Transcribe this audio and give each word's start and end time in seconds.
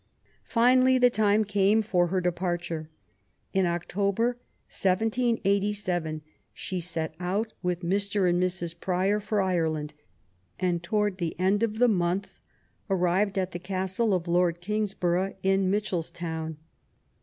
Finally 0.47 0.97
the 0.97 1.11
time 1.11 1.45
came 1.45 1.83
for 1.83 2.07
her 2.07 2.19
departure. 2.19 2.89
In 3.53 3.67
Oc 3.67 3.87
tober, 3.87 4.39
1787, 4.71 6.23
she 6.55 6.79
set 6.79 7.13
out 7.19 7.53
with 7.61 7.81
Mr. 7.81 8.27
and 8.27 8.41
Mrs. 8.41 8.73
Prior 8.79 9.19
for 9.19 9.43
Ireland, 9.43 9.93
and 10.59 10.81
towards 10.81 11.17
the 11.17 11.39
end 11.39 11.61
of 11.61 11.77
the 11.77 11.87
month 11.87 12.39
arrived 12.89 13.37
at 13.37 13.53
{he~ 13.53 13.59
castle 13.59 14.15
of 14.15 14.27
Lord 14.27 14.59
Kingsborough 14.59 15.35
in 15.43 15.69
Mitchelstown. 15.69 16.55